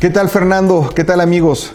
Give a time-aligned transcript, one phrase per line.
[0.00, 0.92] ¿Qué tal Fernando?
[0.94, 1.72] ¿Qué tal amigos?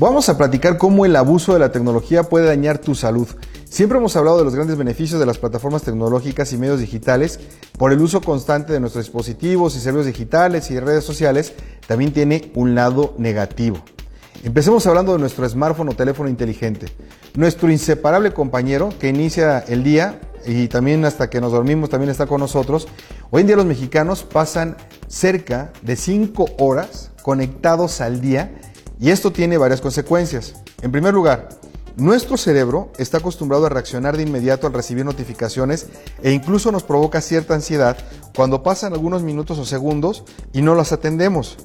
[0.00, 3.28] Vamos a platicar cómo el abuso de la tecnología puede dañar tu salud.
[3.62, 7.38] Siempre hemos hablado de los grandes beneficios de las plataformas tecnológicas y medios digitales
[7.78, 11.52] por el uso constante de nuestros dispositivos y servicios digitales y redes sociales.
[11.86, 13.80] También tiene un lado negativo.
[14.42, 16.86] Empecemos hablando de nuestro smartphone o teléfono inteligente.
[17.36, 22.26] Nuestro inseparable compañero que inicia el día y también hasta que nos dormimos también está
[22.26, 22.88] con nosotros.
[23.30, 24.76] Hoy en día los mexicanos pasan
[25.06, 28.52] cerca de 5 horas conectados al día
[29.00, 30.54] y esto tiene varias consecuencias.
[30.82, 31.48] En primer lugar,
[31.96, 35.86] nuestro cerebro está acostumbrado a reaccionar de inmediato al recibir notificaciones
[36.22, 37.96] e incluso nos provoca cierta ansiedad
[38.34, 41.56] cuando pasan algunos minutos o segundos y no las atendemos.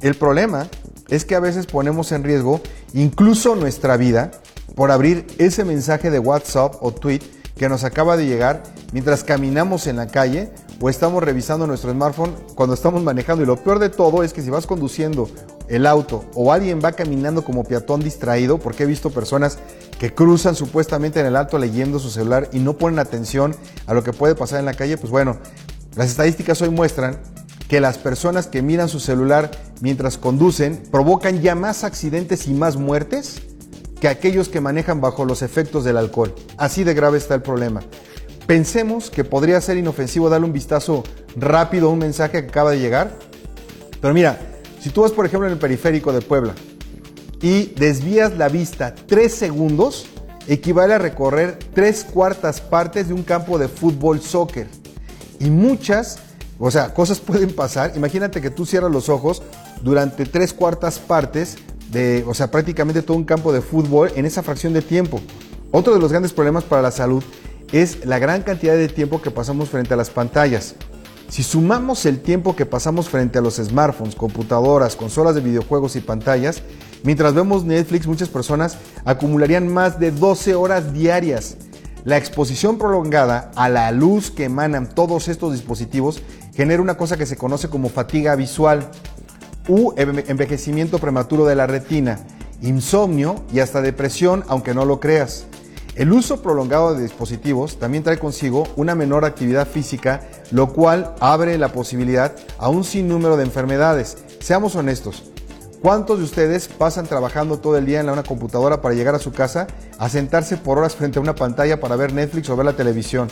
[0.00, 0.68] El problema
[1.08, 2.60] es que a veces ponemos en riesgo
[2.92, 4.30] incluso nuestra vida
[4.74, 7.20] por abrir ese mensaje de WhatsApp o tweet
[7.56, 10.50] que nos acaba de llegar mientras caminamos en la calle
[10.80, 13.42] o estamos revisando nuestro smartphone cuando estamos manejando.
[13.42, 15.28] Y lo peor de todo es que si vas conduciendo
[15.68, 19.58] el auto o alguien va caminando como peatón distraído, porque he visto personas
[19.98, 23.54] que cruzan supuestamente en el alto leyendo su celular y no ponen atención
[23.86, 25.38] a lo que puede pasar en la calle, pues bueno,
[25.96, 27.18] las estadísticas hoy muestran
[27.68, 32.76] que las personas que miran su celular mientras conducen provocan ya más accidentes y más
[32.76, 33.40] muertes
[34.00, 36.34] que aquellos que manejan bajo los efectos del alcohol.
[36.58, 37.80] Así de grave está el problema.
[38.46, 41.02] Pensemos que podría ser inofensivo darle un vistazo
[41.34, 43.10] rápido a un mensaje que acaba de llegar.
[44.00, 44.38] Pero mira,
[44.80, 46.54] si tú vas por ejemplo en el periférico de Puebla
[47.40, 50.06] y desvías la vista tres segundos,
[50.46, 54.66] equivale a recorrer tres cuartas partes de un campo de fútbol soccer.
[55.40, 56.18] Y muchas,
[56.58, 57.92] o sea, cosas pueden pasar.
[57.96, 59.42] Imagínate que tú cierras los ojos
[59.82, 61.56] durante tres cuartas partes
[61.90, 65.22] de, o sea, prácticamente todo un campo de fútbol en esa fracción de tiempo.
[65.70, 67.24] Otro de los grandes problemas para la salud
[67.72, 70.74] es la gran cantidad de tiempo que pasamos frente a las pantallas.
[71.28, 76.00] Si sumamos el tiempo que pasamos frente a los smartphones, computadoras, consolas de videojuegos y
[76.00, 76.62] pantallas,
[77.02, 81.56] mientras vemos Netflix muchas personas acumularían más de 12 horas diarias.
[82.04, 86.22] La exposición prolongada a la luz que emanan todos estos dispositivos
[86.54, 88.90] genera una cosa que se conoce como fatiga visual
[89.66, 92.20] u envejecimiento prematuro de la retina,
[92.60, 95.46] insomnio y hasta depresión, aunque no lo creas.
[95.94, 101.56] El uso prolongado de dispositivos también trae consigo una menor actividad física, lo cual abre
[101.56, 104.18] la posibilidad a un sinnúmero de enfermedades.
[104.40, 105.22] Seamos honestos,
[105.82, 109.30] ¿cuántos de ustedes pasan trabajando todo el día en una computadora para llegar a su
[109.30, 112.76] casa a sentarse por horas frente a una pantalla para ver Netflix o ver la
[112.76, 113.28] televisión?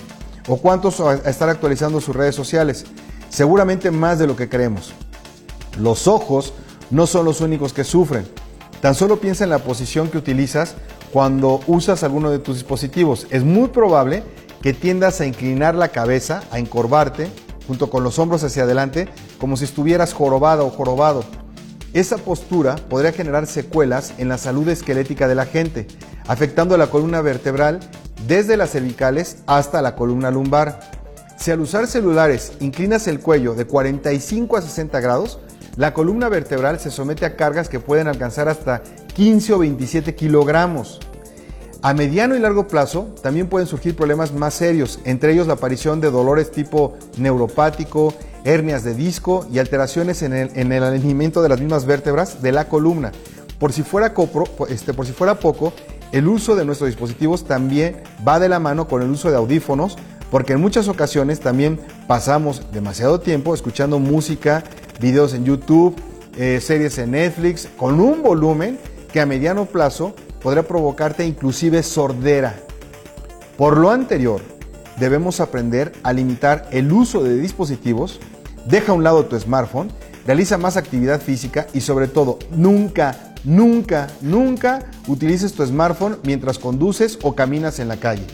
[0.46, 2.84] ¿O cuántos a estar actualizando sus redes sociales?
[3.28, 4.92] Seguramente más de lo que creemos.
[5.80, 6.52] Los ojos
[6.92, 8.24] no son los únicos que sufren.
[8.80, 10.76] Tan solo piensa en la posición que utilizas
[11.12, 13.26] cuando usas alguno de tus dispositivos.
[13.30, 14.22] Es muy probable
[14.62, 17.28] que tiendas a inclinar la cabeza, a encorvarte,
[17.66, 19.08] junto con los hombros hacia adelante,
[19.38, 21.24] como si estuvieras jorobado o jorobado.
[21.92, 25.86] Esa postura podría generar secuelas en la salud esquelética de la gente,
[26.26, 27.80] afectando la columna vertebral
[28.26, 30.80] desde las cervicales hasta la columna lumbar.
[31.36, 35.40] Si al usar celulares inclinas el cuello de 45 a 60 grados,
[35.76, 38.82] la columna vertebral se somete a cargas que pueden alcanzar hasta
[39.14, 41.00] 15 o 27 kilogramos.
[41.84, 46.00] A mediano y largo plazo también pueden surgir problemas más serios, entre ellos la aparición
[46.00, 48.14] de dolores tipo neuropático,
[48.44, 52.68] hernias de disco y alteraciones en el, en alineamiento de las mismas vértebras de la
[52.68, 53.10] columna.
[53.58, 54.14] Por si, fuera
[54.68, 55.72] este, por si fuera poco,
[56.12, 59.96] el uso de nuestros dispositivos también va de la mano con el uso de audífonos,
[60.30, 64.62] porque en muchas ocasiones también pasamos demasiado tiempo escuchando música,
[65.00, 65.96] videos en YouTube,
[66.36, 68.78] eh, series en Netflix, con un volumen
[69.12, 72.54] que a mediano plazo podría provocarte inclusive sordera.
[73.56, 74.40] Por lo anterior,
[74.98, 78.18] debemos aprender a limitar el uso de dispositivos,
[78.66, 79.90] deja a un lado tu smartphone,
[80.26, 87.18] realiza más actividad física y sobre todo nunca, nunca, nunca utilices tu smartphone mientras conduces
[87.22, 88.24] o caminas en la calle.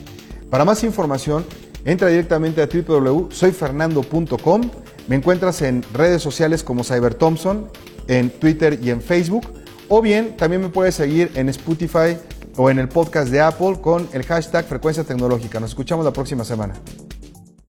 [0.51, 1.45] Para más información,
[1.85, 4.71] entra directamente a www.soyfernando.com.
[5.09, 7.69] Me encuentras en redes sociales como Cyber Thompson,
[8.07, 9.58] en Twitter y en Facebook
[9.89, 12.17] o bien también me puedes seguir en Spotify
[12.57, 15.61] o en el podcast de Apple con el hashtag Frecuencia Tecnológica.
[15.61, 16.75] Nos escuchamos la próxima semana.